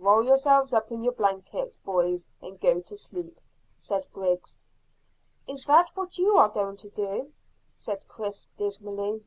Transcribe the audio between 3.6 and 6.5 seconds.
said Griggs. "Is that what you are